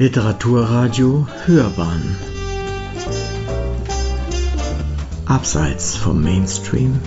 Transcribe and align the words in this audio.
Literaturradio 0.00 1.26
Hörbahn 1.44 2.16
Abseits 5.26 5.96
vom 5.96 6.22
Mainstream 6.22 7.00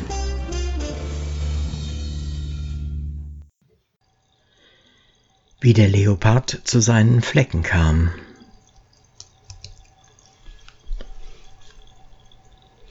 Wie 5.62 5.71
der 5.71 5.88
Leopard 5.88 6.59
zu 6.66 6.82
seinen 6.82 7.21
Flecken 7.21 7.64
kam. 7.64 8.12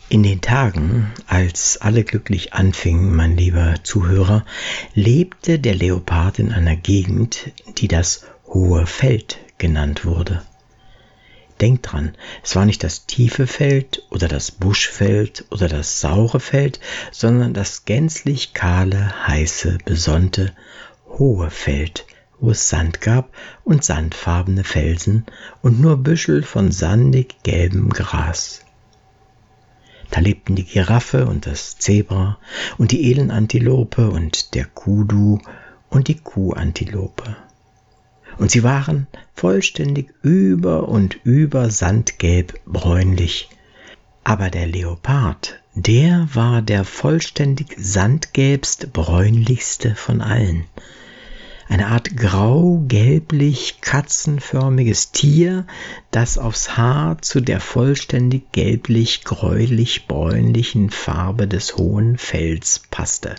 In 0.09 0.23
den 0.23 0.41
Tagen, 0.41 1.13
als 1.27 1.77
alle 1.77 2.05
glücklich 2.05 2.55
anfingen, 2.55 3.15
mein 3.15 3.37
lieber 3.37 3.75
Zuhörer, 3.83 4.47
lebte 4.95 5.59
der 5.59 5.75
Leopard 5.75 6.39
in 6.39 6.53
einer 6.53 6.77
Gegend, 6.77 7.53
die 7.77 7.89
das 7.89 8.25
hohe 8.47 8.87
Feld 8.87 9.39
genannt 9.61 10.05
wurde. 10.05 10.43
Denkt 11.61 11.93
dran, 11.93 12.17
es 12.43 12.57
war 12.57 12.65
nicht 12.65 12.83
das 12.83 13.05
tiefe 13.05 13.47
Feld 13.47 14.03
oder 14.11 14.29
das 14.29 14.51
Buschfeld 14.51 15.45
oder 15.51 15.69
das 15.69 16.01
saure 16.01 16.41
Feld, 16.41 16.81
sondern 17.13 17.53
das 17.53 17.85
gänzlich 17.85 18.55
kahle, 18.55 19.27
heiße, 19.27 19.79
besonnte, 19.85 20.53
hohe 21.07 21.51
Feld, 21.51 22.07
wo 22.41 22.51
es 22.51 22.71
Sand 22.71 23.03
gab 23.03 23.31
und 23.63 23.85
sandfarbene 23.85 24.65
Felsen 24.65 25.27
und 25.61 25.81
nur 25.81 25.99
Büschel 25.99 26.43
von 26.43 26.73
sandig 26.73 27.43
gelbem 27.43 27.91
Gras. 27.91 28.65
Da 30.11 30.21
lebten 30.21 30.57
die 30.57 30.65
Giraffe 30.65 31.27
und 31.27 31.45
das 31.47 31.77
Zebra 31.77 32.39
und 32.79 32.91
die 32.91 33.11
Elenantilope 33.11 34.09
und 34.11 34.55
der 34.55 34.65
Kudu 34.65 35.39
und 35.91 36.09
die 36.09 36.17
Kuhantilope 36.17 37.37
und 38.39 38.51
sie 38.51 38.63
waren 38.63 39.07
vollständig 39.35 40.13
über 40.23 40.89
und 40.89 41.19
über 41.25 41.71
sandgelb 41.71 42.61
bräunlich. 42.67 43.49
Aber 44.25 44.51
der 44.51 44.67
Leopard, 44.67 45.61
der 45.75 46.29
war 46.35 46.63
der 46.63 46.85
vollständig 46.85 47.75
sandgelbst 47.79 48.93
bräunlichste 48.93 49.95
von 49.95 50.21
allen. 50.21 50.65
Eine 51.69 51.87
Art 51.87 52.17
grau-gelblich 52.17 53.81
katzenförmiges 53.81 55.13
Tier, 55.13 55.67
das 56.11 56.37
aufs 56.37 56.77
Haar 56.77 57.23
zu 57.23 57.41
der 57.41 57.61
vollständig 57.61 58.51
gelblich 58.51 59.23
gräulich 59.23 60.09
bräunlichen 60.09 60.91
Farbe 60.91 61.47
des 61.47 61.77
hohen 61.77 62.19
Fells 62.19 62.83
passte. 62.91 63.37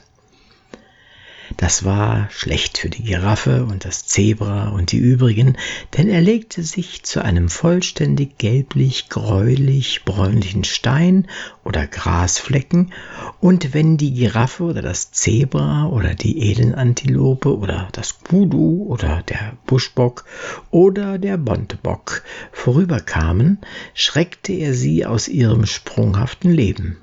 Das 1.58 1.84
war 1.84 2.30
schlecht 2.32 2.78
für 2.78 2.90
die 2.90 3.04
Giraffe 3.04 3.66
und 3.66 3.86
das 3.86 4.06
Zebra 4.06 4.70
und 4.70 4.92
die 4.92 4.98
übrigen, 4.98 5.58
denn 5.96 6.08
er 6.08 6.22
legte 6.22 6.64
sich 6.64 7.04
zu 7.04 7.24
einem 7.24 7.50
vollständig 7.50 8.38
gelblich, 8.38 9.10
gräulich, 9.10 10.04
bräunlichen 10.06 10.64
Stein 10.64 11.28
oder 11.64 11.88
Grasflecken, 11.88 12.94
und 13.40 13.74
wenn 13.74 13.98
die 13.98 14.14
Giraffe 14.14 14.64
oder 14.64 14.82
das 14.82 15.12
Zebra 15.12 15.88
oder 15.88 16.16
die 16.16 16.52
Elenantilope 16.52 17.58
oder 17.58 17.90
das 17.92 18.20
Kudu 18.20 18.86
oder 18.88 19.22
der 19.24 19.58
Buschbock 19.66 20.26
oder 20.70 21.18
der 21.18 21.38
Bontebock 21.38 22.24
vorüberkamen, 22.52 23.60
schreckte 23.94 24.54
er 24.54 24.74
sie 24.74 25.06
aus 25.06 25.28
ihrem 25.28 25.66
sprunghaften 25.66 26.52
Leben. 26.52 26.98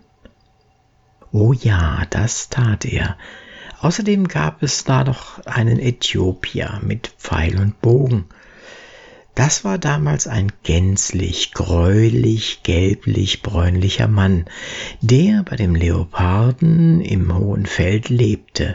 Oh 1.33 1.53
ja, 1.53 2.05
das 2.11 2.49
tat 2.49 2.85
er, 2.85 3.17
Außerdem 3.81 4.27
gab 4.27 4.63
es 4.63 4.85
da 4.85 5.05
noch 5.05 5.45
einen 5.47 5.79
Äthiopier 5.79 6.81
mit 6.83 7.09
Pfeil 7.19 7.61
und 7.61 7.81
Bogen. 7.81 8.25
Das 9.37 9.65
war 9.65 9.79
damals 9.79 10.27
ein 10.27 10.51
gänzlich 10.65 11.53
gräulich, 11.53 12.65
gelblich, 12.65 13.43
bräunlicher 13.43 14.09
Mann, 14.09 14.47
der 15.01 15.45
bei 15.45 15.55
dem 15.55 15.77
Leoparden 15.77 17.01
im 17.01 17.33
hohen 17.33 17.67
Feld 17.67 18.09
lebte, 18.09 18.75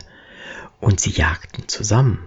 und 0.80 1.02
sie 1.02 1.12
jagten 1.12 1.68
zusammen. 1.68 2.20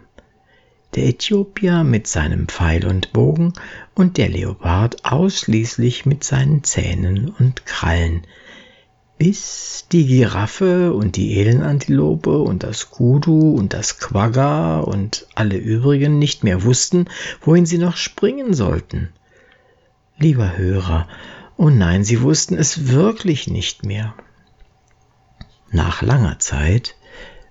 Der 0.94 1.04
Äthiopier 1.04 1.82
mit 1.82 2.06
seinem 2.06 2.46
Pfeil 2.46 2.86
und 2.86 3.14
Bogen 3.14 3.54
und 3.94 4.18
der 4.18 4.28
Leopard 4.28 5.04
ausschließlich 5.06 6.04
mit 6.04 6.22
seinen 6.22 6.62
Zähnen 6.62 7.30
und 7.38 7.64
Krallen, 7.64 8.26
bis 9.18 9.86
die 9.92 10.06
Giraffe 10.06 10.92
und 10.92 11.16
die 11.16 11.38
Elenantilope 11.38 12.38
und 12.38 12.62
das 12.62 12.90
Kudu 12.90 13.54
und 13.54 13.72
das 13.72 13.98
Quagga 13.98 14.80
und 14.80 15.26
alle 15.34 15.56
übrigen 15.56 16.18
nicht 16.18 16.44
mehr 16.44 16.64
wussten, 16.64 17.06
wohin 17.40 17.66
sie 17.66 17.78
noch 17.78 17.96
springen 17.96 18.52
sollten. 18.52 19.10
Lieber 20.18 20.56
Hörer, 20.56 21.08
oh 21.56 21.70
nein, 21.70 22.04
sie 22.04 22.20
wussten 22.22 22.56
es 22.56 22.88
wirklich 22.88 23.48
nicht 23.48 23.84
mehr. 23.84 24.14
Nach 25.70 26.02
langer 26.02 26.38
Zeit 26.38 26.95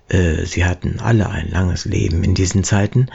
äh, 0.08 0.44
sie 0.44 0.64
hatten 0.64 1.00
alle 1.00 1.28
ein 1.30 1.50
langes 1.50 1.84
Leben 1.84 2.22
in 2.22 2.34
diesen 2.34 2.62
Zeiten, 2.62 3.08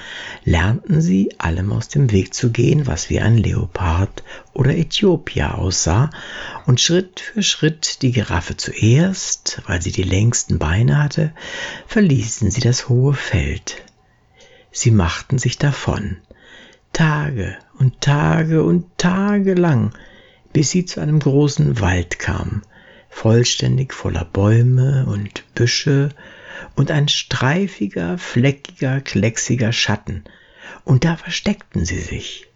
lernten 0.44 1.02
sie 1.02 1.34
allem 1.38 1.72
aus 1.72 1.88
dem 1.88 2.12
Weg 2.12 2.34
zu 2.34 2.52
gehen, 2.52 2.86
was 2.86 3.10
wie 3.10 3.22
ein 3.22 3.38
Leopard 3.38 4.24
oder 4.54 4.76
Äthiopier 4.76 5.58
aussah, 5.58 6.10
und 6.66 6.82
Schritt 6.82 7.22
für 7.22 7.44
Schritt 7.44 8.02
die 8.02 8.12
Giraffe 8.12 8.58
zuerst, 8.58 9.62
weil 9.68 9.82
sie 9.82 9.92
die 9.92 10.04
längsten 10.04 10.60
Beine 10.60 11.02
hatte, 11.02 11.32
verließen 11.88 12.52
sie 12.52 12.62
das 12.62 12.90
hohe 12.90 13.14
Feld. 13.14 13.84
Sie 14.72 14.92
machten 14.92 15.38
sich 15.38 15.58
davon, 15.58 16.18
Tage 16.94 17.58
und 17.80 18.02
Tage 18.02 18.64
und 18.64 18.86
Tage 18.98 19.54
lang, 19.54 19.94
bis 20.52 20.72
sie 20.72 20.86
zu 20.86 21.00
einem 21.00 21.20
großen 21.20 21.80
Wald 21.80 22.20
kamen, 22.20 22.64
vollständig 23.10 23.94
voller 23.94 24.26
Bäume 24.26 25.06
und 25.06 25.44
Büsche 25.56 26.10
und 26.76 26.92
ein 26.92 27.08
streifiger, 27.08 28.18
fleckiger, 28.18 29.02
klecksiger 29.02 29.72
Schatten, 29.74 30.24
und 30.84 31.06
da 31.06 31.18
versteckten 31.18 31.86
sie 31.86 32.00
sich. 32.00 32.48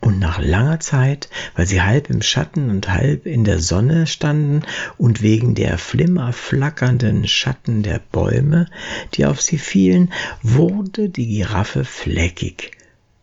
Und 0.00 0.18
nach 0.18 0.40
langer 0.40 0.80
Zeit, 0.80 1.28
weil 1.54 1.66
sie 1.66 1.80
halb 1.80 2.10
im 2.10 2.22
Schatten 2.22 2.70
und 2.70 2.88
halb 2.88 3.24
in 3.24 3.44
der 3.44 3.60
Sonne 3.60 4.08
standen 4.08 4.62
und 4.98 5.22
wegen 5.22 5.54
der 5.54 5.78
flimmerflackernden 5.78 7.28
Schatten 7.28 7.84
der 7.84 8.00
Bäume, 8.10 8.66
die 9.14 9.26
auf 9.26 9.40
sie 9.40 9.58
fielen, 9.58 10.12
wurde 10.42 11.08
die 11.08 11.28
Giraffe 11.28 11.84
fleckig 11.84 12.72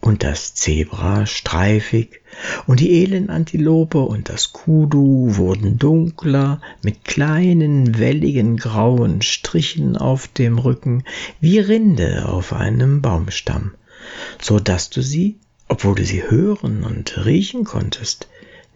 und 0.02 0.24
das 0.24 0.54
Zebra 0.54 1.26
streifig, 1.26 2.22
und 2.68 2.80
die 2.80 3.04
Elenantilope 3.04 4.00
und 4.00 4.30
das 4.30 4.54
Kudu 4.54 5.36
wurden 5.36 5.78
dunkler, 5.78 6.62
mit 6.82 7.04
kleinen, 7.04 8.00
welligen 8.00 8.58
grauen 8.58 9.22
Strichen 9.22 9.98
auf 9.98 10.28
dem 10.28 10.58
Rücken, 10.58 11.04
wie 11.42 11.60
Rinde 11.60 12.28
auf 12.30 12.54
einem 12.54 13.02
Baumstamm, 13.02 13.74
so 14.42 14.60
dass 14.60 14.90
du 14.90 15.02
sie, 15.02 15.38
obwohl 15.68 15.96
du 15.96 16.06
sie 16.06 16.24
hören 16.24 16.84
und 16.84 17.26
riechen 17.26 17.66
konntest, 17.66 18.28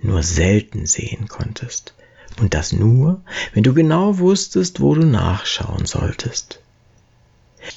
nur 0.01 0.23
selten 0.23 0.85
sehen 0.85 1.27
konntest, 1.29 1.93
und 2.41 2.53
das 2.53 2.73
nur, 2.73 3.21
wenn 3.53 3.63
du 3.63 3.73
genau 3.73 4.19
wusstest, 4.19 4.81
wo 4.81 4.95
du 4.95 5.05
nachschauen 5.05 5.85
solltest. 5.85 6.62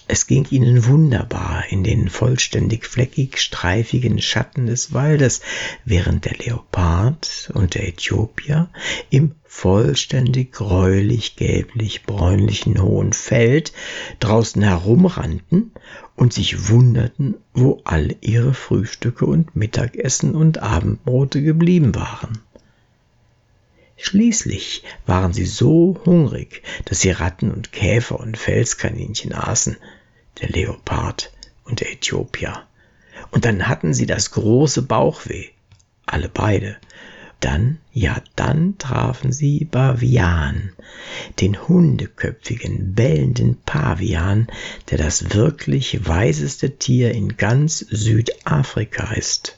Es 0.09 0.27
ging 0.27 0.47
ihnen 0.51 0.87
wunderbar 0.87 1.65
in 1.69 1.85
den 1.85 2.09
vollständig 2.09 2.87
fleckig 2.87 3.39
streifigen 3.39 4.21
Schatten 4.21 4.67
des 4.67 4.93
Waldes, 4.93 5.41
während 5.85 6.25
der 6.25 6.37
Leopard 6.39 7.51
und 7.55 7.75
der 7.75 7.89
Äthiopier 7.89 8.69
im 9.11 9.33
vollständig 9.45 10.53
gräulich 10.53 11.37
gelblich 11.37 12.03
bräunlichen 12.03 12.81
hohen 12.81 13.13
Feld 13.13 13.73
draußen 14.21 14.63
herumrannten 14.63 15.73
und 16.15 16.33
sich 16.33 16.69
wunderten, 16.69 17.37
wo 17.55 17.81
all 17.85 18.17
ihre 18.21 18.55
Frühstücke 18.55 19.25
und 19.25 19.57
Mittagessen 19.57 20.35
und 20.35 20.59
Abendbrote 20.59 21.43
geblieben 21.43 21.95
waren. 21.95 22.46
Schließlich 23.97 24.83
waren 25.07 25.33
sie 25.33 25.47
so 25.47 26.01
hungrig, 26.05 26.63
dass 26.85 27.01
sie 27.01 27.11
Ratten 27.11 27.51
und 27.51 27.73
Käfer 27.73 28.21
und 28.21 28.37
Felskaninchen 28.37 29.33
aßen, 29.33 29.77
der 30.41 30.51
Leopard 30.51 31.33
und 31.65 31.81
der 31.81 31.93
Äthiopier. 31.93 32.63
Und 33.31 33.45
dann 33.45 33.69
hatten 33.69 33.95
sie 33.95 34.07
das 34.07 34.31
große 34.33 34.83
Bauchweh, 34.83 35.47
alle 36.05 36.29
beide. 36.29 36.77
Dann, 37.41 37.79
ja, 37.93 38.23
dann 38.35 38.79
trafen 38.79 39.31
sie 39.31 39.65
Bavian, 39.65 40.73
den 41.41 41.69
hundeköpfigen, 41.69 42.95
bellenden 42.95 43.59
Pavian, 43.65 44.49
der 44.91 44.99
das 44.99 45.35
wirklich 45.35 46.07
weiseste 46.07 46.79
Tier 46.79 47.13
in 47.13 47.37
ganz 47.37 47.79
Südafrika 47.79 49.13
ist. 49.13 49.57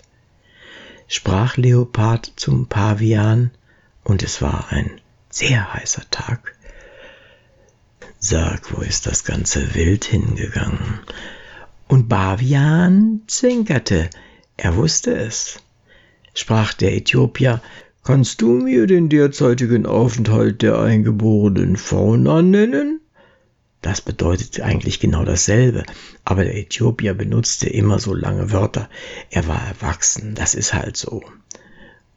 Sprach 1.06 1.56
Leopard 1.56 2.32
zum 2.37 2.67
Pavian, 2.67 3.52
und 4.08 4.22
es 4.22 4.40
war 4.40 4.72
ein 4.72 5.00
sehr 5.28 5.75
heißer 5.75 6.02
Tag. 6.10 6.56
Sag, 8.19 8.75
wo 8.75 8.81
ist 8.81 9.06
das 9.06 9.22
ganze 9.22 9.75
Wild 9.75 10.05
hingegangen? 10.06 11.00
Und 11.88 12.08
Bavian 12.08 13.20
zwinkerte, 13.26 14.08
Er 14.56 14.76
wusste 14.76 15.14
es. 15.14 15.60
Sprach 16.34 16.72
der 16.72 16.94
Äthiopier, 16.94 17.60
Kannst 18.02 18.40
du 18.40 18.55
mir 18.55 18.87
den 18.87 19.10
derzeitigen 19.10 19.84
Aufenthalt 19.84 20.62
der 20.62 20.81
eingeborenen 20.81 21.76
Fauna 21.76 22.40
nennen? 22.40 23.02
Das 23.82 24.00
bedeutet 24.00 24.60
eigentlich 24.62 25.00
genau 25.00 25.25
dasselbe, 25.25 25.84
aber 26.25 26.44
der 26.44 26.56
Äthiopier 26.56 27.12
benutzte 27.12 27.69
immer 27.69 27.99
so 27.99 28.14
lange 28.14 28.50
Wörter. 28.50 28.88
Er 29.31 29.46
war 29.46 29.60
erwachsen, 29.60 30.34
das 30.34 30.55
ist 30.55 30.72
halt 30.72 30.96
so. 30.96 31.22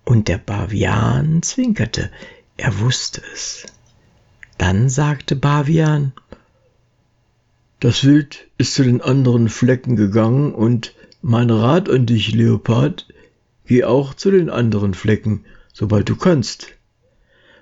Und 0.04 0.28
der 0.28 0.38
Bavian 0.38 1.42
zwinkerte, 1.42 2.12
er 2.58 2.80
wusste 2.80 3.22
es. 3.34 3.66
Dann 4.58 4.90
sagte 4.90 5.36
Bavian, 5.36 6.14
das 7.80 8.04
Wild 8.04 8.48
ist 8.58 8.76
zu 8.76 8.84
den 8.84 9.02
anderen 9.02 9.50
Flecken 9.50 9.96
gegangen 9.96 10.54
und 10.54 10.94
mein 11.22 11.50
Rat 11.50 11.90
an 11.90 12.06
dich, 12.06 12.34
Leopard, 12.34 13.08
geh 13.66 13.84
auch 13.84 14.14
zu 14.14 14.32
den 14.32 14.50
anderen 14.50 14.94
Flecken, 14.94 15.46
sobald 15.74 16.10
du 16.10 16.16
kannst. 16.16 16.68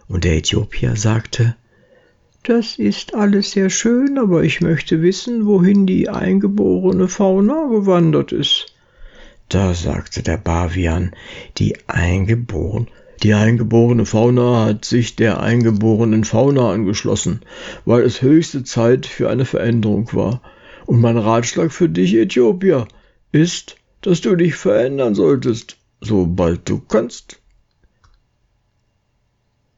Und 0.07 0.23
der 0.23 0.35
Äthiopier 0.35 0.95
sagte, 0.95 1.55
das 2.43 2.79
ist 2.79 3.13
alles 3.13 3.51
sehr 3.51 3.69
schön, 3.69 4.17
aber 4.17 4.43
ich 4.43 4.59
möchte 4.59 5.01
wissen, 5.01 5.45
wohin 5.45 5.85
die 5.85 6.09
eingeborene 6.09 7.07
Fauna 7.07 7.67
gewandert 7.67 8.31
ist. 8.31 8.73
Da 9.49 9.73
sagte 9.73 10.23
der 10.23 10.37
Bavian, 10.37 11.15
die 11.57 11.75
eingeborene 11.87 12.87
die 13.23 13.33
eingeborene 13.33 14.05
Fauna 14.05 14.65
hat 14.65 14.85
sich 14.85 15.17
der 15.17 15.41
eingeborenen 15.41 16.23
Fauna 16.23 16.71
angeschlossen, 16.71 17.41
weil 17.83 18.03
es 18.03 18.21
höchste 18.21 18.63
Zeit 18.63 19.05
für 19.05 19.29
eine 19.29 19.43
Veränderung 19.43 20.09
war. 20.13 20.41
Und 20.85 21.01
mein 21.01 21.17
Ratschlag 21.17 21.73
für 21.73 21.89
dich, 21.89 22.15
Äthiopier, 22.15 22.87
ist, 23.33 23.75
dass 24.01 24.21
du 24.21 24.35
dich 24.35 24.55
verändern 24.55 25.15
solltest, 25.15 25.75
sobald 25.99 26.69
du 26.69 26.79
kannst. 26.79 27.41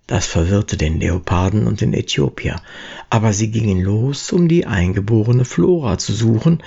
Das 0.05 0.27
verwirrte 0.27 0.77
den 0.77 0.99
Leoparden 0.99 1.65
und 1.65 1.81
den 1.81 1.93
Äthiopier, 1.93 2.61
aber 3.09 3.33
sie 3.33 3.49
gingen 3.49 3.81
los, 3.81 4.31
um 4.31 4.47
die 4.47 4.67
eingeborene 4.67 5.45
Flora 5.45 5.97
zu 5.97 6.13
suchen, 6.13 6.61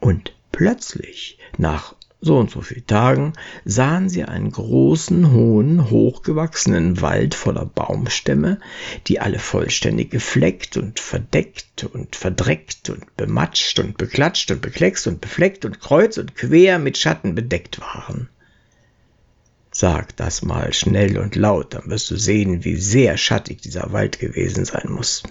und 0.00 0.34
plötzlich, 0.52 1.38
nach 1.58 1.94
so 2.22 2.36
und 2.36 2.50
so 2.50 2.60
viel 2.60 2.82
Tagen 2.82 3.32
sahen 3.64 4.10
sie 4.10 4.24
einen 4.24 4.50
großen, 4.50 5.32
hohen, 5.32 5.88
hochgewachsenen 5.90 7.00
Wald 7.00 7.34
voller 7.34 7.64
Baumstämme, 7.64 8.60
die 9.06 9.20
alle 9.20 9.38
vollständig 9.38 10.10
gefleckt 10.10 10.76
und 10.76 11.00
verdeckt 11.00 11.84
und 11.84 12.16
verdreckt 12.16 12.90
und 12.90 13.16
bematscht 13.16 13.78
und 13.78 13.96
beklatscht 13.96 14.50
und 14.50 14.60
bekleckst 14.60 15.06
und 15.06 15.22
befleckt 15.22 15.64
und 15.64 15.80
kreuz 15.80 16.18
und 16.18 16.34
quer 16.34 16.78
mit 16.78 16.98
Schatten 16.98 17.34
bedeckt 17.34 17.80
waren. 17.80 18.28
Sag 19.72 20.16
das 20.16 20.42
mal 20.42 20.74
schnell 20.74 21.16
und 21.16 21.36
laut, 21.36 21.72
dann 21.72 21.88
wirst 21.88 22.10
du 22.10 22.16
sehen, 22.16 22.64
wie 22.64 22.76
sehr 22.76 23.16
schattig 23.16 23.62
dieser 23.62 23.92
Wald 23.92 24.18
gewesen 24.18 24.64
sein 24.66 24.90
muss. 24.90 25.22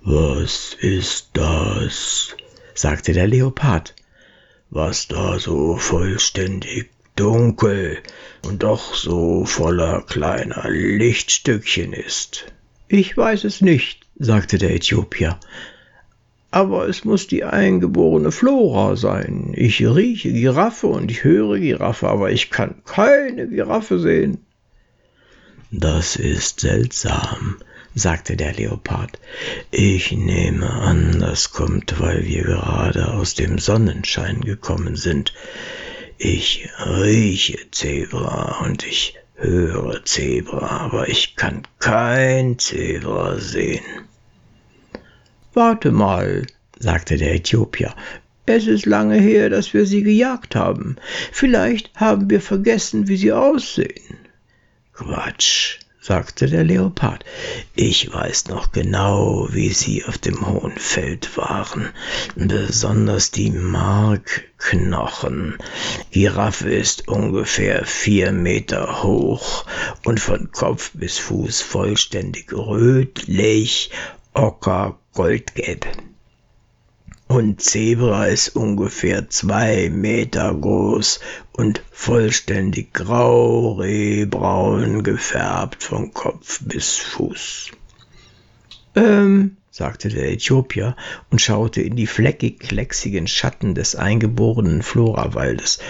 Was 0.00 0.74
ist 0.80 1.28
das? 1.34 2.34
sagte 2.74 3.12
der 3.12 3.28
Leopard 3.28 3.94
was 4.74 5.06
da 5.06 5.38
so 5.38 5.76
vollständig 5.76 6.90
dunkel 7.14 7.98
und 8.42 8.64
doch 8.64 8.94
so 8.94 9.44
voller 9.44 10.02
kleiner 10.02 10.68
Lichtstückchen 10.68 11.92
ist. 11.92 12.46
Ich 12.88 13.16
weiß 13.16 13.44
es 13.44 13.60
nicht, 13.60 14.06
sagte 14.18 14.58
der 14.58 14.74
Äthiopier. 14.74 15.38
Aber 16.50 16.88
es 16.88 17.04
muss 17.04 17.28
die 17.28 17.44
eingeborene 17.44 18.32
Flora 18.32 18.96
sein. 18.96 19.52
Ich 19.56 19.80
rieche 19.80 20.32
Giraffe 20.32 20.88
und 20.88 21.10
ich 21.10 21.22
höre 21.22 21.58
Giraffe, 21.58 22.08
aber 22.08 22.32
ich 22.32 22.50
kann 22.50 22.82
keine 22.84 23.48
Giraffe 23.48 24.00
sehen. 24.00 24.38
Das 25.70 26.16
ist 26.16 26.60
seltsam, 26.60 27.56
sagte 27.94 28.36
der 28.36 28.52
Leopard. 28.52 29.18
Ich 29.70 30.12
nehme 30.12 30.70
an, 30.70 31.20
das 31.20 31.52
kommt, 31.52 32.00
weil 32.00 32.26
wir 32.26 32.42
gerade 32.42 33.12
aus 33.12 33.34
dem 33.34 33.58
Sonnenschein 33.58 34.40
gekommen 34.40 34.96
sind. 34.96 35.32
Ich 36.18 36.68
rieche 36.84 37.58
Zebra 37.70 38.60
und 38.64 38.86
ich 38.86 39.16
höre 39.36 40.04
Zebra, 40.04 40.68
aber 40.80 41.08
ich 41.08 41.36
kann 41.36 41.62
kein 41.78 42.58
Zebra 42.58 43.38
sehen. 43.38 43.82
Warte 45.52 45.92
mal, 45.92 46.46
sagte 46.78 47.16
der 47.16 47.34
Äthiopier, 47.34 47.94
es 48.46 48.66
ist 48.66 48.86
lange 48.86 49.18
her, 49.18 49.48
dass 49.48 49.72
wir 49.72 49.86
sie 49.86 50.02
gejagt 50.02 50.54
haben. 50.54 50.96
Vielleicht 51.32 51.94
haben 51.94 52.28
wir 52.28 52.40
vergessen, 52.40 53.08
wie 53.08 53.16
sie 53.16 53.32
aussehen. 53.32 54.18
Quatsch, 54.92 55.78
sagte 56.04 56.48
der 56.48 56.64
Leopard. 56.64 57.24
Ich 57.74 58.12
weiß 58.12 58.48
noch 58.48 58.72
genau, 58.72 59.48
wie 59.52 59.70
sie 59.70 60.04
auf 60.04 60.18
dem 60.18 60.46
hohen 60.46 60.76
Feld 60.76 61.34
waren, 61.38 61.88
besonders 62.36 63.30
die 63.30 63.50
Markknochen. 63.50 65.56
Giraffe 66.10 66.68
ist 66.68 67.08
ungefähr 67.08 67.86
vier 67.86 68.32
Meter 68.32 69.02
hoch 69.02 69.64
und 70.04 70.20
von 70.20 70.52
Kopf 70.52 70.90
bis 70.92 71.16
Fuß 71.16 71.62
vollständig 71.62 72.52
rötlich, 72.52 73.90
ocker, 74.34 74.98
goldgelb 75.14 75.86
und 77.34 77.60
Zebra 77.60 78.26
ist 78.26 78.54
ungefähr 78.54 79.28
zwei 79.28 79.90
Meter 79.90 80.54
groß 80.54 81.18
und 81.52 81.82
vollständig 81.90 82.92
grau, 82.92 83.72
rehbraun 83.72 85.02
gefärbt 85.02 85.82
von 85.82 86.14
Kopf 86.14 86.60
bis 86.62 86.96
Fuß. 86.96 87.72
Ähm, 88.94 89.56
sagte 89.72 90.10
der 90.10 90.30
Äthiopier 90.30 90.94
und 91.32 91.40
schaute 91.40 91.82
in 91.82 91.96
die 91.96 92.06
fleckig 92.06 92.60
klexigen 92.60 93.26
Schatten 93.26 93.74
des 93.74 93.96
eingeborenen 93.96 94.82
Florawaldes. 94.82 95.80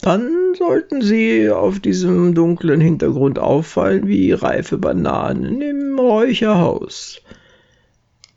Dann 0.00 0.54
sollten 0.56 1.02
sie 1.02 1.50
auf 1.50 1.80
diesem 1.80 2.34
dunklen 2.34 2.80
Hintergrund 2.80 3.38
auffallen 3.38 4.08
wie 4.08 4.32
reife 4.32 4.78
Bananen 4.78 5.60
im 5.60 5.98
Räucherhaus. 5.98 7.20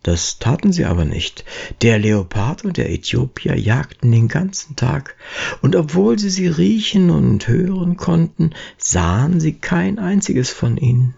Das 0.03 0.37
taten 0.37 0.73
sie 0.73 0.83
aber 0.83 1.05
nicht. 1.05 1.45
Der 1.81 1.97
Leopard 1.97 2.65
und 2.65 2.75
der 2.75 2.91
Äthiopier 2.91 3.57
jagten 3.57 4.11
den 4.11 4.27
ganzen 4.27 4.75
Tag, 4.75 5.15
und 5.61 5.77
obwohl 5.77 6.19
sie 6.19 6.29
sie 6.29 6.47
riechen 6.47 7.09
und 7.09 7.47
hören 7.47 7.95
konnten, 7.95 8.51
sahen 8.77 9.39
sie 9.39 9.53
kein 9.53 9.99
einziges 9.99 10.49
von 10.49 10.75
ihnen. 10.75 11.15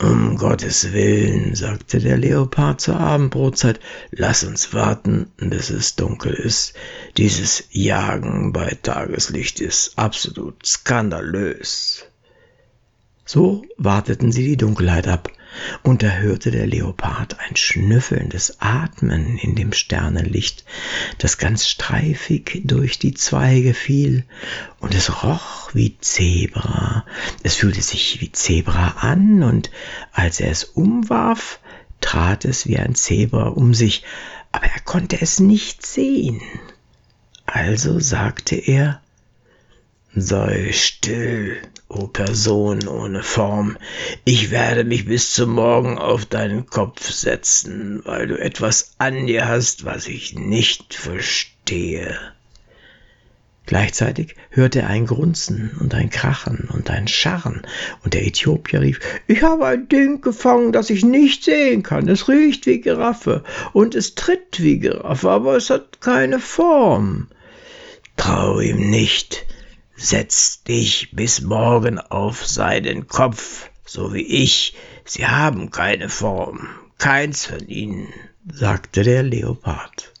Um 0.00 0.36
Gottes 0.36 0.92
Willen, 0.92 1.54
sagte 1.54 2.00
der 2.00 2.18
Leopard 2.18 2.80
zur 2.80 2.98
Abendbrotzeit, 2.98 3.78
lass 4.10 4.42
uns 4.42 4.74
warten, 4.74 5.30
bis 5.36 5.70
es 5.70 5.94
dunkel 5.94 6.32
ist. 6.32 6.74
Dieses 7.16 7.68
Jagen 7.70 8.52
bei 8.52 8.76
Tageslicht 8.82 9.60
ist 9.60 9.96
absolut 9.96 10.66
skandalös. 10.66 12.06
So 13.24 13.64
warteten 13.76 14.32
sie 14.32 14.44
die 14.44 14.56
Dunkelheit 14.56 15.06
ab, 15.06 15.30
und 15.82 16.02
da 16.02 16.08
hörte 16.08 16.50
der 16.50 16.66
Leopard 16.66 17.38
ein 17.40 17.56
schnüffelndes 17.56 18.60
Atmen 18.60 19.38
in 19.38 19.54
dem 19.54 19.72
Sternenlicht, 19.72 20.64
das 21.18 21.38
ganz 21.38 21.68
streifig 21.68 22.62
durch 22.64 22.98
die 22.98 23.14
Zweige 23.14 23.74
fiel, 23.74 24.24
und 24.80 24.94
es 24.94 25.22
roch 25.22 25.74
wie 25.74 25.96
Zebra, 25.98 27.04
es 27.42 27.54
fühlte 27.56 27.82
sich 27.82 28.20
wie 28.20 28.32
Zebra 28.32 28.96
an, 29.00 29.42
und 29.42 29.70
als 30.12 30.40
er 30.40 30.50
es 30.50 30.64
umwarf, 30.64 31.60
trat 32.00 32.44
es 32.44 32.66
wie 32.66 32.78
ein 32.78 32.94
Zebra 32.94 33.48
um 33.48 33.74
sich, 33.74 34.04
aber 34.50 34.66
er 34.66 34.80
konnte 34.80 35.20
es 35.20 35.40
nicht 35.40 35.86
sehen. 35.86 36.40
Also 37.46 37.98
sagte 38.00 38.56
er 38.56 39.00
Sei 40.14 40.72
still, 40.72 41.62
o 41.92 42.06
Person 42.06 42.88
ohne 42.88 43.22
Form, 43.22 43.76
ich 44.24 44.50
werde 44.50 44.84
mich 44.84 45.04
bis 45.04 45.34
zum 45.34 45.50
Morgen 45.50 45.98
auf 45.98 46.24
deinen 46.24 46.66
Kopf 46.66 47.10
setzen, 47.10 48.00
weil 48.04 48.26
du 48.26 48.40
etwas 48.40 48.94
an 48.98 49.26
dir 49.26 49.46
hast, 49.46 49.84
was 49.84 50.06
ich 50.06 50.34
nicht 50.34 50.94
verstehe. 50.94 52.18
Gleichzeitig 53.66 54.36
hörte 54.50 54.80
er 54.80 54.88
ein 54.88 55.06
Grunzen 55.06 55.70
und 55.78 55.94
ein 55.94 56.10
Krachen 56.10 56.68
und 56.72 56.90
ein 56.90 57.08
Scharren, 57.08 57.62
und 58.02 58.14
der 58.14 58.26
Äthiopier 58.26 58.80
rief, 58.80 58.98
ich 59.28 59.42
habe 59.42 59.66
ein 59.66 59.88
Ding 59.88 60.20
gefangen, 60.20 60.72
das 60.72 60.90
ich 60.90 61.04
nicht 61.04 61.44
sehen 61.44 61.82
kann. 61.82 62.08
Es 62.08 62.28
riecht 62.28 62.66
wie 62.66 62.80
Giraffe 62.80 63.44
und 63.72 63.94
es 63.94 64.14
tritt 64.14 64.62
wie 64.62 64.78
Giraffe, 64.78 65.30
aber 65.30 65.56
es 65.56 65.70
hat 65.70 66.00
keine 66.00 66.40
Form. 66.40 67.28
Trau 68.16 68.60
ihm 68.60 68.90
nicht, 68.90 69.46
Setz 69.96 70.62
dich 70.62 71.10
bis 71.12 71.42
morgen 71.42 71.98
auf 71.98 72.46
seinen 72.46 73.06
Kopf, 73.08 73.68
so 73.84 74.14
wie 74.14 74.26
ich. 74.26 74.74
Sie 75.04 75.26
haben 75.26 75.70
keine 75.70 76.08
Form, 76.08 76.68
keins 76.98 77.46
von 77.46 77.68
ihnen, 77.68 78.08
sagte 78.50 79.02
der 79.02 79.22
Leopard. 79.22 80.12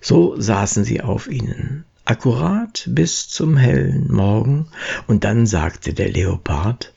So 0.00 0.40
saßen 0.40 0.84
sie 0.84 1.00
auf 1.00 1.28
ihnen, 1.28 1.84
akkurat 2.04 2.84
bis 2.86 3.28
zum 3.28 3.56
hellen 3.56 4.10
Morgen, 4.12 4.68
und 5.06 5.24
dann 5.24 5.46
sagte 5.46 5.92
der 5.92 6.08
Leopard, 6.08 6.92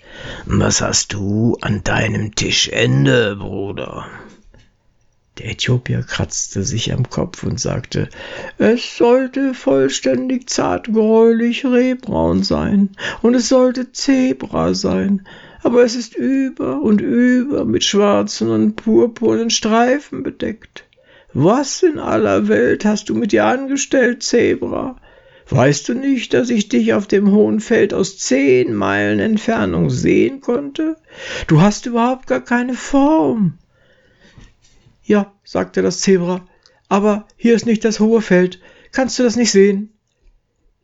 Was 0.45 0.81
hast 0.81 1.13
du 1.13 1.57
an 1.61 1.83
deinem 1.83 2.35
Tischende, 2.35 3.35
Bruder? 3.35 4.05
Der 5.41 5.49
Äthiopier 5.49 6.03
kratzte 6.03 6.61
sich 6.61 6.93
am 6.93 7.09
Kopf 7.09 7.41
und 7.41 7.59
sagte, 7.59 8.09
es 8.59 8.95
sollte 8.95 9.55
vollständig 9.55 10.47
zartgräulich 10.47 11.65
rehbraun 11.65 12.43
sein, 12.43 12.89
und 13.23 13.33
es 13.33 13.49
sollte 13.49 13.91
Zebra 13.91 14.75
sein, 14.75 15.25
aber 15.63 15.83
es 15.83 15.95
ist 15.95 16.15
über 16.15 16.83
und 16.83 17.01
über 17.01 17.65
mit 17.65 17.83
schwarzen 17.83 18.49
und 18.49 18.75
purpurnen 18.75 19.49
Streifen 19.49 20.21
bedeckt. 20.21 20.85
Was 21.33 21.81
in 21.81 21.97
aller 21.97 22.47
Welt 22.47 22.85
hast 22.85 23.09
du 23.09 23.15
mit 23.15 23.31
dir 23.31 23.45
angestellt, 23.45 24.21
Zebra? 24.21 24.97
Weißt 25.49 25.89
du 25.89 25.95
nicht, 25.95 26.35
dass 26.35 26.51
ich 26.51 26.69
dich 26.69 26.93
auf 26.93 27.07
dem 27.07 27.31
hohen 27.31 27.61
Feld 27.61 27.95
aus 27.95 28.19
zehn 28.19 28.75
Meilen 28.75 29.17
Entfernung 29.17 29.89
sehen 29.89 30.39
konnte? 30.39 30.97
Du 31.47 31.61
hast 31.61 31.87
überhaupt 31.87 32.27
gar 32.27 32.41
keine 32.41 32.75
Form. 32.75 33.57
Ja, 35.11 35.33
sagte 35.43 35.81
das 35.81 35.99
Zebra, 35.99 36.47
aber 36.87 37.27
hier 37.35 37.53
ist 37.53 37.65
nicht 37.65 37.83
das 37.83 37.99
hohe 37.99 38.21
Feld. 38.21 38.61
Kannst 38.93 39.19
du 39.19 39.23
das 39.23 39.35
nicht 39.35 39.51
sehen? 39.51 39.89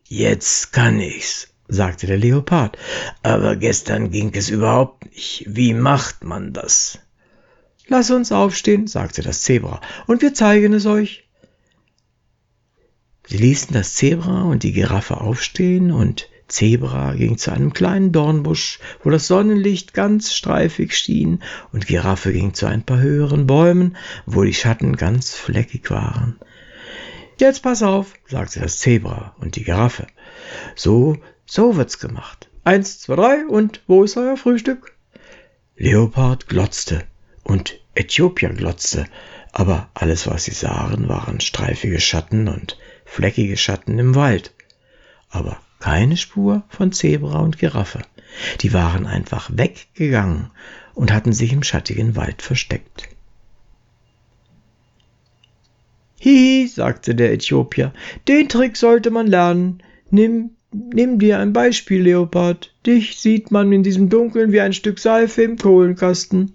Jetzt 0.03 0.74
kann 0.74 1.00
ich's, 1.00 1.53
sagte 1.69 2.07
der 2.07 2.17
Leopard, 2.17 2.77
aber 3.24 3.55
gestern 3.55 4.12
ging 4.12 4.34
es 4.34 4.50
überhaupt 4.50 5.05
nicht. 5.05 5.46
Wie 5.48 5.74
macht 5.74 6.25
man 6.25 6.51
das? 6.51 7.00
Lass 7.88 8.12
uns 8.12 8.34
aufstehen, 8.34 8.88
sagte 8.88 9.22
das 9.22 9.43
Zebra, 9.43 9.79
und 10.07 10.22
wir 10.22 10.34
zeigen 10.34 10.74
es 10.74 10.86
euch. 10.86 11.29
Sie 13.27 13.38
ließen 13.38 13.72
das 13.72 13.93
Zebra 13.93 14.41
und 14.43 14.63
die 14.63 14.74
Giraffe 14.74 15.22
aufstehen, 15.22 15.93
und 15.93 16.27
Zebra 16.48 17.13
ging 17.13 17.38
zu 17.38 17.51
einem 17.51 17.74
kleinen 17.74 18.12
Dornbusch, 18.12 18.80
wo 19.04 19.10
das 19.10 19.27
Sonnenlicht 19.27 19.94
ganz 19.94 20.34
streifig 20.34 20.96
schien, 20.96 21.44
und 21.74 21.88
Giraffe 21.88 22.32
ging 22.32 22.54
zu 22.54 22.66
ein 22.68 22.84
paar 22.84 23.00
höheren 23.00 23.48
Bäumen, 23.48 23.98
wo 24.25 24.44
die 24.44 24.54
Schatten 24.54 24.96
ganz 24.96 25.34
fleckig 25.36 25.89
waren. 25.89 26.39
Jetzt 27.38 27.62
pass 27.63 27.84
auf, 27.84 28.13
sagte 28.27 28.62
das 28.62 28.80
Zebra 28.80 29.36
und 29.39 29.56
die 29.58 29.63
Giraffe. 29.63 30.08
So, 30.75 31.18
so 31.46 31.75
wird's 31.75 32.00
gemacht. 32.00 32.50
Eins, 32.63 33.00
zwei, 33.00 33.16
drei, 33.16 33.46
und 33.46 33.82
wo 33.88 34.04
ist 34.04 34.18
euer 34.18 34.38
Frühstück? 34.38 34.96
Leopard 35.75 36.48
glotzte 36.48 37.04
und 37.44 37.80
Äthiopier 37.94 38.50
glotzte, 38.50 39.06
aber 39.51 39.89
alles, 39.94 40.27
was 40.27 40.46
sie 40.46 40.54
sahen, 40.54 41.08
waren 41.08 41.39
streifige 41.39 42.00
Schatten 42.00 42.48
und 42.48 42.77
fleckige 43.06 43.58
Schatten 43.58 44.00
im 44.00 44.16
Wald. 44.16 44.54
Aber 45.30 45.60
keine 45.79 46.17
Spur 46.17 46.63
von 46.69 46.91
Zebra 46.91 47.39
und 47.39 47.57
Giraffe. 47.57 48.01
Die 48.62 48.74
waren 48.74 49.05
einfach 49.05 49.50
weggegangen 49.53 50.51
und 50.93 51.12
hatten 51.12 51.34
sich 51.34 51.53
im 51.53 51.63
schattigen 51.63 52.15
Wald 52.15 52.41
versteckt. 52.41 53.10
Hihi, 56.19 56.67
sagte 56.67 57.13
der 57.13 57.31
Äthiopier, 57.31 57.93
den 58.27 58.50
Trick 58.50 58.75
sollte 58.75 59.12
man 59.12 59.27
lernen. 59.27 59.84
Nimm, 60.10 60.51
nimm 60.72 61.19
dir 61.19 61.39
ein 61.39 61.53
Beispiel, 61.53 62.01
Leopard. 62.01 62.74
Dich 62.86 63.17
sieht 63.17 63.51
man 63.51 63.72
in 63.72 63.84
diesem 63.84 64.10
Dunkeln 64.10 64.51
wie 64.51 64.62
ein 64.62 64.74
Stück 64.74 65.00
Seife 65.00 65.43
im 65.43 65.57
Kohlenkasten. 65.57 66.53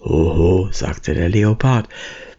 Oho, 0.00 0.70
sagte 0.72 1.12
der 1.12 1.28
Leopard, 1.28 1.88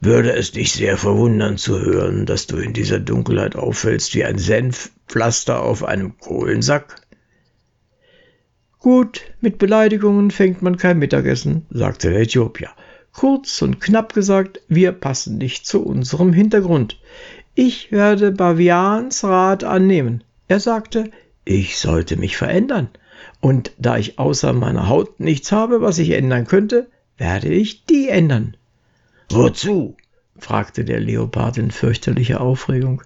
würde 0.01 0.33
es 0.33 0.51
dich 0.51 0.73
sehr 0.73 0.97
verwundern 0.97 1.57
zu 1.57 1.79
hören, 1.79 2.25
dass 2.25 2.47
du 2.47 2.57
in 2.57 2.73
dieser 2.73 2.99
Dunkelheit 2.99 3.55
auffällst 3.55 4.15
wie 4.15 4.25
ein 4.25 4.39
Senfpflaster 4.39 5.61
auf 5.61 5.83
einem 5.83 6.17
Kohlensack? 6.17 6.95
Gut, 8.79 9.21
mit 9.41 9.59
Beleidigungen 9.59 10.31
fängt 10.31 10.63
man 10.63 10.77
kein 10.77 10.97
Mittagessen, 10.97 11.67
sagte 11.69 12.09
der 12.09 12.21
Äthiopier. 12.21 12.69
Kurz 13.13 13.61
und 13.61 13.79
knapp 13.79 14.13
gesagt, 14.13 14.61
wir 14.67 14.91
passen 14.91 15.37
nicht 15.37 15.67
zu 15.67 15.85
unserem 15.85 16.33
Hintergrund. 16.33 16.99
Ich 17.53 17.91
werde 17.91 18.31
Bavians 18.31 19.23
Rat 19.23 19.63
annehmen. 19.63 20.23
Er 20.47 20.59
sagte, 20.59 21.11
ich 21.45 21.77
sollte 21.77 22.17
mich 22.17 22.37
verändern. 22.37 22.89
Und 23.39 23.71
da 23.77 23.97
ich 23.97 24.17
außer 24.17 24.51
meiner 24.53 24.89
Haut 24.89 25.19
nichts 25.19 25.51
habe, 25.51 25.81
was 25.81 25.99
ich 25.99 26.11
ändern 26.11 26.47
könnte, 26.47 26.87
werde 27.17 27.49
ich 27.49 27.85
die 27.85 28.09
ändern. 28.09 28.55
Wozu? 29.29 29.95
fragte 30.37 30.83
der 30.83 30.99
Leopard 30.99 31.57
in 31.57 31.71
fürchterlicher 31.71 32.41
Aufregung. 32.41 33.03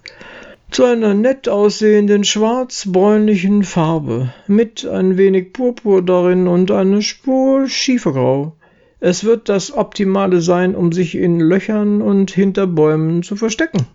Zu 0.71 0.85
einer 0.85 1.13
nett 1.13 1.47
aussehenden 1.47 2.23
schwarz-bräunlichen 2.23 3.63
Farbe, 3.63 4.33
mit 4.47 4.85
ein 4.85 5.17
wenig 5.17 5.53
Purpur 5.53 6.01
darin 6.01 6.47
und 6.47 6.71
eine 6.71 7.01
Spur 7.01 7.67
Schiefergrau. 7.67 8.55
Es 8.99 9.23
wird 9.23 9.49
das 9.49 9.71
Optimale 9.71 10.41
sein, 10.41 10.75
um 10.75 10.91
sich 10.91 11.15
in 11.15 11.39
Löchern 11.39 12.01
und 12.01 12.31
hinter 12.31 12.65
Bäumen 12.65 13.21
zu 13.21 13.35
verstecken. 13.35 13.85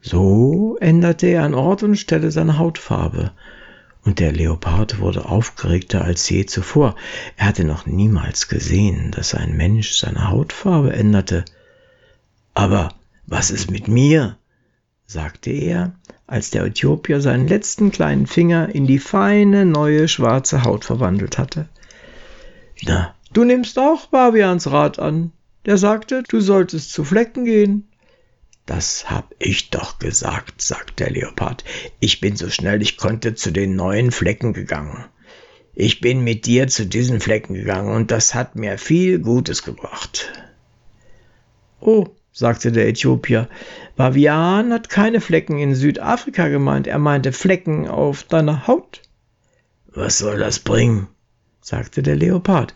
So 0.00 0.76
änderte 0.80 1.28
er 1.28 1.44
an 1.44 1.54
Ort 1.54 1.82
und 1.82 1.96
Stelle 1.96 2.30
seine 2.30 2.58
Hautfarbe, 2.58 3.32
und 4.04 4.18
der 4.18 4.32
Leopard 4.32 4.98
wurde 4.98 5.26
aufgeregter 5.26 6.04
als 6.04 6.28
je 6.28 6.44
zuvor. 6.44 6.96
Er 7.36 7.46
hatte 7.46 7.64
noch 7.64 7.86
niemals 7.86 8.48
gesehen, 8.48 9.12
dass 9.12 9.34
ein 9.34 9.56
Mensch 9.56 9.92
seine 9.92 10.28
Hautfarbe 10.28 10.92
änderte. 10.92 11.44
Aber 12.54 12.94
was 13.26 13.50
ist 13.50 13.70
mit 13.70 13.88
mir? 13.88 14.36
sagte 15.06 15.50
er, 15.50 15.94
als 16.26 16.50
der 16.50 16.64
Äthiopier 16.64 17.20
seinen 17.20 17.46
letzten 17.46 17.92
kleinen 17.92 18.26
Finger 18.26 18.74
in 18.74 18.86
die 18.86 18.98
feine 18.98 19.66
neue 19.66 20.08
schwarze 20.08 20.64
Haut 20.64 20.84
verwandelt 20.84 21.38
hatte. 21.38 21.68
Na, 22.82 23.14
du 23.32 23.44
nimmst 23.44 23.78
auch 23.78 24.06
Babians 24.06 24.70
Rat 24.70 24.98
an. 24.98 25.32
Der 25.66 25.76
sagte, 25.76 26.24
du 26.28 26.40
solltest 26.40 26.92
zu 26.92 27.04
Flecken 27.04 27.44
gehen. 27.44 27.88
Das 28.66 29.10
hab 29.10 29.34
ich 29.38 29.70
doch 29.70 29.98
gesagt, 29.98 30.62
sagte 30.62 31.04
der 31.04 31.10
Leopard. 31.10 31.64
Ich 31.98 32.20
bin 32.20 32.36
so 32.36 32.48
schnell 32.48 32.80
ich 32.80 32.96
konnte 32.96 33.34
zu 33.34 33.50
den 33.50 33.74
neuen 33.74 34.12
Flecken 34.12 34.52
gegangen. 34.52 35.04
Ich 35.74 36.00
bin 36.00 36.22
mit 36.22 36.46
dir 36.46 36.68
zu 36.68 36.86
diesen 36.86 37.20
Flecken 37.20 37.54
gegangen 37.54 37.92
und 37.94 38.10
das 38.10 38.34
hat 38.34 38.56
mir 38.56 38.78
viel 38.78 39.18
Gutes 39.18 39.62
gebracht. 39.62 40.32
Oh, 41.80 42.06
sagte 42.30 42.70
der 42.70 42.86
Äthiopier, 42.86 43.48
Bavian 43.96 44.72
hat 44.72 44.88
keine 44.88 45.20
Flecken 45.20 45.58
in 45.58 45.74
Südafrika 45.74 46.48
gemeint, 46.48 46.86
er 46.86 46.98
meinte 46.98 47.32
Flecken 47.32 47.88
auf 47.88 48.22
deiner 48.22 48.66
Haut. 48.66 49.02
Was 49.86 50.18
soll 50.18 50.38
das 50.38 50.58
bringen? 50.60 51.08
sagte 51.60 52.02
der 52.02 52.16
Leopard. 52.16 52.74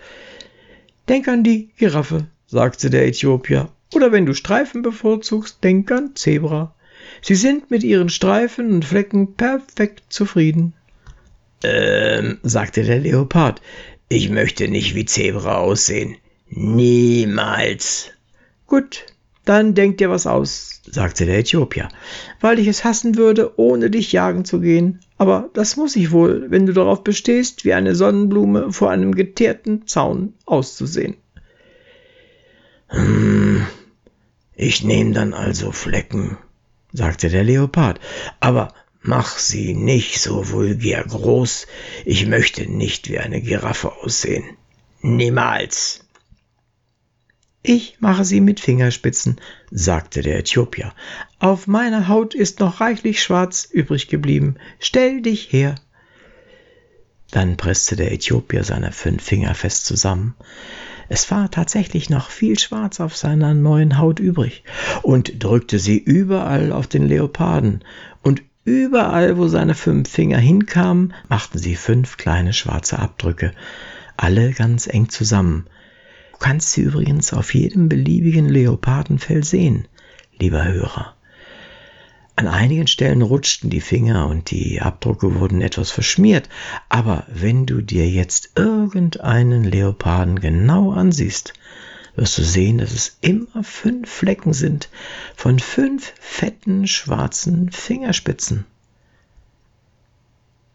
Denk 1.09 1.29
an 1.29 1.45
die 1.45 1.69
Giraffe, 1.77 2.27
sagte 2.47 2.91
der 2.91 3.07
Äthiopier, 3.07 3.69
oder 3.95 4.13
wenn 4.13 4.27
du 4.27 4.35
Streifen 4.35 4.83
bevorzugst, 4.83 5.63
denk 5.63 5.91
an 5.91 6.15
Zebra. 6.15 6.75
Sie 7.23 7.35
sind 7.35 7.71
mit 7.71 7.83
ihren 7.83 8.09
Streifen 8.09 8.73
und 8.73 8.85
Flecken 8.85 9.35
perfekt 9.35 10.13
zufrieden. 10.13 10.75
Ähm, 11.63 12.39
sagte 12.43 12.83
der 12.83 12.99
Leopard, 12.99 13.63
ich 14.09 14.31
möchte 14.31 14.69
nicht 14.69 14.95
wie 14.95 15.05
Zebra 15.05 15.59
aussehen. 15.59 16.17
Niemals. 16.49 18.11
Gut, 18.67 19.07
dann 19.45 19.75
denk 19.75 19.99
dir 19.99 20.11
was 20.11 20.27
aus, 20.27 20.83
sagte 20.87 21.25
der 21.25 21.39
Äthiopier, 21.39 21.89
weil 22.41 22.59
ich 22.59 22.67
es 22.67 22.85
hassen 22.85 23.17
würde, 23.17 23.59
ohne 23.59 23.91
dich 23.91 24.13
jagen 24.13 24.45
zu 24.45 24.61
gehen. 24.61 25.01
Aber 25.19 25.51
das 25.55 25.77
muss 25.77 25.97
ich 25.97 26.11
wohl, 26.13 26.47
wenn 26.51 26.67
du 26.67 26.73
darauf 26.73 27.03
bestehst, 27.03 27.65
wie 27.65 27.73
eine 27.73 27.95
Sonnenblume 27.95 28.73
vor 28.73 28.91
einem 28.91 29.15
geteerten 29.15 29.87
Zaun 29.87 30.35
auszusehen. 30.45 31.17
Hm, 32.89 33.67
ich 34.55 34.83
nehme 34.83 35.13
dann 35.13 35.35
also 35.35 35.73
Flecken, 35.73 36.39
sagte 36.93 37.29
der 37.29 37.45
Leopard, 37.45 38.01
aber 38.41 38.73
mach 39.03 39.39
sie 39.39 39.75
nicht 39.75 40.21
so 40.21 40.51
vulgär 40.51 41.05
groß, 41.05 41.67
ich 42.05 42.27
möchte 42.27 42.71
nicht 42.71 43.09
wie 43.09 43.19
eine 43.19 43.41
Giraffe 43.41 43.93
aussehen. 43.93 44.45
Niemals. 45.03 46.07
Ich 47.63 47.97
mache 48.01 48.25
sie 48.25 48.41
mit 48.41 48.61
Fingerspitzen, 48.61 49.41
sagte 49.73 50.23
der 50.23 50.39
Äthiopier. 50.39 50.95
Auf 51.41 51.67
meiner 51.67 52.07
Haut 52.07 52.33
ist 52.33 52.61
noch 52.61 52.81
reichlich 52.81 53.21
Schwarz 53.21 53.69
übrig 53.71 54.07
geblieben. 54.07 54.55
Stell 54.79 55.21
dich 55.21 55.53
her. 55.53 55.75
Dann 57.33 57.57
presste 57.57 57.97
der 57.97 58.13
Äthiopier 58.13 58.63
seine 58.63 58.93
fünf 58.93 59.25
Finger 59.25 59.55
fest 59.57 59.85
zusammen. 59.85 60.37
Es 61.09 61.31
war 61.31 61.51
tatsächlich 61.51 62.11
noch 62.11 62.31
viel 62.31 62.59
Schwarz 62.59 63.01
auf 63.01 63.17
seiner 63.17 63.55
neuen 63.55 63.99
Haut 63.99 64.19
übrig 64.19 64.65
und 65.03 65.43
drückte 65.43 65.79
sie 65.79 65.99
überall 65.99 66.73
auf 66.73 66.87
den 66.87 67.07
Leoparden, 67.07 67.85
und 68.23 68.43
überall, 68.65 69.39
wo 69.39 69.47
seine 69.47 69.75
fünf 69.75 70.09
Finger 70.11 70.39
hinkamen, 70.39 71.15
machten 71.29 71.59
sie 71.59 71.77
fünf 71.77 72.17
kleine 72.17 72.53
schwarze 72.53 72.99
Abdrücke, 72.99 73.53
alle 74.17 74.53
ganz 74.53 74.87
eng 74.87 75.09
zusammen. 75.09 75.67
Du 76.33 76.39
kannst 76.39 76.73
sie 76.73 76.83
übrigens 76.83 77.33
auf 77.33 77.55
jedem 77.55 77.89
beliebigen 77.89 78.49
Leopardenfell 78.49 79.45
sehen, 79.45 79.89
lieber 80.39 80.65
Hörer. 80.65 81.16
An 82.39 82.49
einigen 82.49 82.87
Stellen 82.87 83.23
rutschten 83.23 83.71
die 83.71 83.81
Finger 83.81 84.29
und 84.29 84.51
die 84.51 84.83
Abdrücke 84.83 85.41
wurden 85.41 85.63
etwas 85.63 85.91
verschmiert, 85.91 86.51
aber 86.91 87.25
wenn 87.29 87.65
du 87.65 87.81
dir 87.81 88.07
jetzt 88.07 88.51
irgendeinen 88.57 89.65
Leoparden 89.65 90.39
genau 90.41 90.93
ansiehst, 90.93 91.55
wirst 92.15 92.37
du 92.37 92.43
sehen, 92.43 92.77
dass 92.77 92.93
es 92.93 93.17
immer 93.23 93.65
fünf 93.65 94.11
Flecken 94.11 94.53
sind 94.53 94.91
von 95.35 95.59
fünf 95.59 96.13
fetten 96.21 96.87
schwarzen 96.87 97.71
Fingerspitzen. 97.71 98.67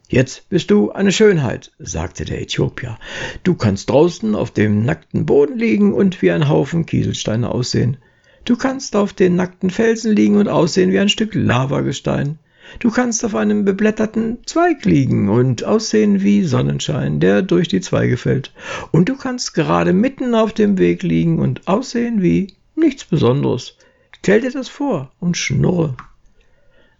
Jetzt 0.10 0.50
bist 0.50 0.72
du 0.72 0.92
eine 0.92 1.12
Schönheit, 1.12 1.72
sagte 1.78 2.26
der 2.26 2.42
Äthiopier. 2.42 2.98
Du 3.44 3.54
kannst 3.54 3.92
draußen 3.92 4.34
auf 4.34 4.50
dem 4.50 4.84
nackten 4.84 5.28
Boden 5.28 5.60
liegen 5.60 5.94
und 5.94 6.24
wie 6.24 6.32
ein 6.32 6.50
Haufen 6.50 6.88
Kieselsteine 6.88 7.50
aussehen. 7.50 7.98
Du 8.44 8.56
kannst 8.58 8.96
auf 8.96 9.14
den 9.14 9.36
nackten 9.36 9.70
Felsen 9.70 10.16
liegen 10.16 10.38
und 10.38 10.48
aussehen 10.48 10.92
wie 10.92 11.00
ein 11.00 11.10
Stück 11.10 11.36
Lavagestein. 11.36 12.40
Du 12.80 12.90
kannst 12.90 13.24
auf 13.26 13.36
einem 13.36 13.66
beblätterten 13.66 14.40
Zweig 14.46 14.86
liegen 14.86 15.30
und 15.30 15.64
aussehen 15.64 16.22
wie 16.22 16.44
Sonnenschein, 16.44 17.20
der 17.20 17.42
durch 17.42 17.68
die 17.68 17.82
Zweige 17.82 18.18
fällt. 18.18 18.54
Und 18.92 19.10
du 19.10 19.16
kannst 19.16 19.54
gerade 19.54 19.94
mitten 19.94 20.34
auf 20.36 20.54
dem 20.54 20.78
Weg 20.78 21.04
liegen 21.04 21.40
und 21.40 21.68
aussehen 21.68 22.22
wie 22.22 22.54
nichts 22.76 23.06
Besonderes. 23.06 23.76
Stell 24.18 24.42
dir 24.42 24.52
das 24.52 24.70
vor 24.70 25.12
und 25.20 25.38
schnurre. 25.38 25.96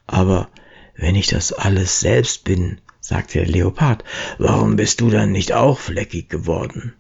Aber 0.08 0.50
wenn 0.96 1.16
ich 1.16 1.28
das 1.28 1.54
alles 1.54 2.00
selbst 2.00 2.44
bin, 2.44 2.80
sagte 3.00 3.40
der 3.40 3.48
Leopard, 3.48 4.04
warum 4.38 4.76
bist 4.76 5.02
du 5.02 5.10
dann 5.10 5.32
nicht 5.32 5.54
auch 5.54 5.80
fleckig 5.80 6.30
geworden? 6.30 6.94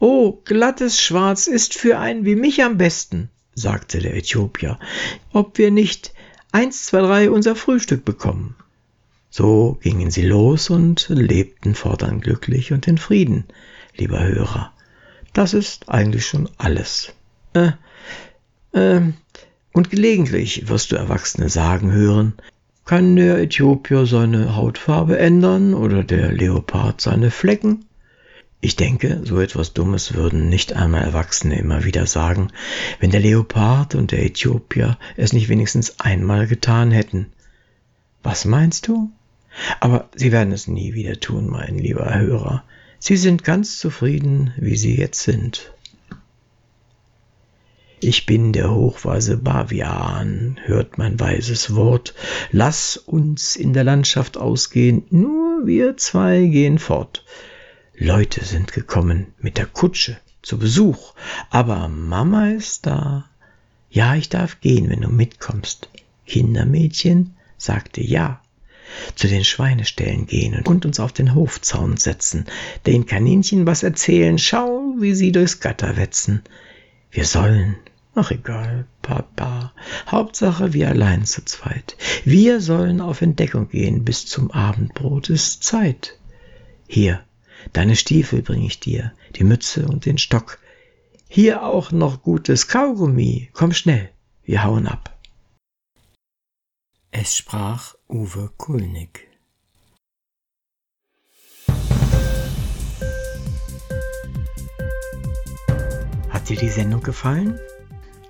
Oh, 0.00 0.38
glattes 0.44 1.00
Schwarz 1.00 1.46
ist 1.46 1.74
für 1.74 1.98
einen 1.98 2.24
wie 2.24 2.36
mich 2.36 2.62
am 2.62 2.78
besten, 2.78 3.30
sagte 3.60 3.98
der 3.98 4.16
Äthiopier, 4.16 4.78
ob 5.32 5.58
wir 5.58 5.70
nicht 5.70 6.12
eins, 6.52 6.86
zwei, 6.86 7.00
drei 7.00 7.30
unser 7.30 7.56
Frühstück 7.56 8.04
bekommen. 8.04 8.56
So 9.30 9.78
gingen 9.82 10.10
sie 10.10 10.22
los 10.22 10.70
und 10.70 11.06
lebten 11.10 11.74
fortan 11.74 12.20
glücklich 12.20 12.72
und 12.72 12.88
in 12.88 12.98
Frieden, 12.98 13.44
lieber 13.96 14.22
Hörer. 14.22 14.72
Das 15.32 15.54
ist 15.54 15.88
eigentlich 15.88 16.26
schon 16.26 16.48
alles. 16.56 17.12
Äh, 17.52 17.72
äh, 18.72 19.02
und 19.72 19.90
gelegentlich 19.90 20.68
wirst 20.68 20.92
du 20.92 20.96
Erwachsene 20.96 21.48
sagen 21.48 21.92
hören, 21.92 22.34
kann 22.84 23.16
der 23.16 23.38
Äthiopier 23.38 24.06
seine 24.06 24.56
Hautfarbe 24.56 25.18
ändern 25.18 25.74
oder 25.74 26.02
der 26.02 26.32
Leopard 26.32 27.02
seine 27.02 27.30
Flecken? 27.30 27.84
Ich 28.60 28.74
denke, 28.74 29.20
so 29.24 29.40
etwas 29.40 29.72
Dummes 29.72 30.14
würden 30.14 30.48
nicht 30.48 30.72
einmal 30.72 31.02
Erwachsene 31.02 31.58
immer 31.58 31.84
wieder 31.84 32.06
sagen, 32.06 32.50
wenn 32.98 33.10
der 33.10 33.20
Leopard 33.20 33.94
und 33.94 34.10
der 34.10 34.24
Äthiopier 34.24 34.98
es 35.16 35.32
nicht 35.32 35.48
wenigstens 35.48 36.00
einmal 36.00 36.48
getan 36.48 36.90
hätten. 36.90 37.26
Was 38.24 38.44
meinst 38.44 38.88
du? 38.88 39.12
Aber 39.78 40.08
sie 40.14 40.32
werden 40.32 40.52
es 40.52 40.66
nie 40.66 40.94
wieder 40.94 41.20
tun, 41.20 41.48
mein 41.48 41.78
lieber 41.78 42.12
Hörer. 42.12 42.64
Sie 42.98 43.16
sind 43.16 43.44
ganz 43.44 43.78
zufrieden, 43.78 44.52
wie 44.56 44.76
sie 44.76 44.96
jetzt 44.96 45.22
sind. 45.22 45.72
Ich 48.00 48.26
bin 48.26 48.52
der 48.52 48.72
hochweise 48.72 49.36
Bavian, 49.36 50.58
hört 50.64 50.98
mein 50.98 51.18
weises 51.18 51.74
Wort. 51.74 52.14
Lass 52.50 52.96
uns 52.96 53.54
in 53.54 53.72
der 53.72 53.84
Landschaft 53.84 54.36
ausgehen, 54.36 55.04
nur 55.10 55.66
wir 55.66 55.96
zwei 55.96 56.46
gehen 56.46 56.78
fort. 56.78 57.24
Leute 58.00 58.44
sind 58.44 58.72
gekommen 58.72 59.34
mit 59.40 59.58
der 59.58 59.66
Kutsche 59.66 60.18
zu 60.40 60.56
Besuch, 60.56 61.14
aber 61.50 61.88
Mama 61.88 62.50
ist 62.50 62.86
da. 62.86 63.28
Ja, 63.90 64.14
ich 64.14 64.28
darf 64.28 64.60
gehen, 64.60 64.88
wenn 64.88 65.00
du 65.00 65.08
mitkommst. 65.08 65.88
Kindermädchen 66.24 67.34
sagte 67.56 68.00
ja. 68.00 68.40
Zu 69.16 69.26
den 69.26 69.44
Schweineställen 69.44 70.26
gehen 70.26 70.62
und 70.64 70.86
uns 70.86 71.00
auf 71.00 71.12
den 71.12 71.34
Hofzaun 71.34 71.96
setzen, 71.96 72.46
den 72.86 73.04
Kaninchen 73.04 73.66
was 73.66 73.82
erzählen, 73.82 74.38
schau, 74.38 74.94
wie 75.00 75.14
sie 75.16 75.32
durchs 75.32 75.58
Gatter 75.58 75.96
wetzen. 75.96 76.42
Wir 77.10 77.24
sollen, 77.24 77.74
ach 78.14 78.30
egal, 78.30 78.86
Papa, 79.02 79.72
Hauptsache 80.08 80.72
wir 80.72 80.88
allein 80.88 81.24
zu 81.24 81.44
zweit. 81.44 81.96
Wir 82.24 82.60
sollen 82.60 83.00
auf 83.00 83.22
Entdeckung 83.22 83.68
gehen, 83.68 84.04
bis 84.04 84.24
zum 84.24 84.52
Abendbrot 84.52 85.30
ist 85.30 85.64
Zeit. 85.64 86.16
Hier, 86.86 87.20
Deine 87.72 87.96
Stiefel 87.96 88.42
bring 88.42 88.62
ich 88.62 88.80
dir, 88.80 89.12
die 89.36 89.44
Mütze 89.44 89.86
und 89.86 90.06
den 90.06 90.18
Stock. 90.18 90.58
Hier 91.28 91.62
auch 91.62 91.92
noch 91.92 92.22
gutes 92.22 92.68
Kaugummi. 92.68 93.50
Komm 93.52 93.72
schnell, 93.72 94.10
wir 94.44 94.64
hauen 94.64 94.86
ab. 94.86 95.18
Es 97.10 97.36
sprach 97.36 97.94
Uwe 98.08 98.50
Kulnig. 98.56 99.28
Hat 106.30 106.48
dir 106.48 106.56
die 106.56 106.68
Sendung 106.68 107.02
gefallen? 107.02 107.58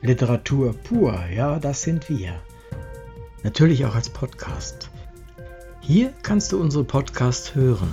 Literatur 0.01 0.73
pur, 0.73 1.27
ja, 1.27 1.59
das 1.59 1.83
sind 1.83 2.09
wir. 2.09 2.41
Natürlich 3.43 3.85
auch 3.85 3.95
als 3.95 4.09
Podcast. 4.09 4.91
Hier 5.81 6.13
kannst 6.23 6.53
du 6.53 6.61
unsere 6.61 6.85
Podcasts 6.85 7.55
hören. 7.55 7.93